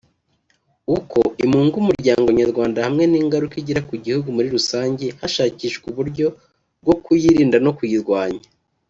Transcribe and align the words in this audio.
uko 0.97 1.19
imunga 1.43 1.75
umuryango 1.83 2.27
nyarwanda 2.39 2.79
hamwe 2.85 3.03
n’ingaruka 3.11 3.55
igira 3.61 3.81
ku 3.89 3.95
gihugu 4.05 4.27
muri 4.35 4.47
rusange 4.55 5.05
hashakishwa 5.19 5.85
uburyo 5.91 6.27
bwo 6.83 6.95
kuyirinda 7.03 7.57
no 7.65 7.73
kuyirwanya 7.77 8.43